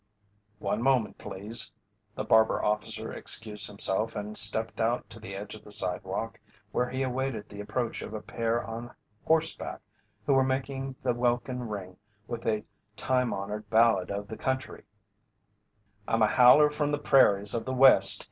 "One 0.57 0.81
moment, 0.81 1.19
please." 1.19 1.69
The 2.15 2.23
barber 2.23 2.65
officer 2.65 3.11
excused 3.11 3.67
himself 3.67 4.15
and 4.15 4.35
stepped 4.35 4.79
out 4.81 5.07
to 5.11 5.19
the 5.19 5.35
edge 5.35 5.53
of 5.53 5.63
the 5.63 5.71
sidewalk, 5.71 6.39
where 6.71 6.89
he 6.89 7.03
awaited 7.03 7.47
the 7.49 7.59
approach 7.59 8.01
of 8.01 8.11
a 8.15 8.19
pair 8.19 8.63
on 8.65 8.95
horseback 9.25 9.79
who 10.25 10.33
were 10.33 10.43
making 10.43 10.95
the 11.03 11.13
welkin 11.13 11.67
ring 11.67 11.97
with 12.27 12.47
a 12.47 12.65
time 12.95 13.31
honoured 13.31 13.69
ballad 13.69 14.09
of 14.09 14.27
the 14.27 14.37
country: 14.37 14.85
I'm 16.07 16.23
a 16.23 16.27
howler 16.27 16.71
from 16.71 16.91
the 16.91 16.97
prairies 16.97 17.53
of 17.53 17.65
the 17.65 17.75
West. 17.75 18.19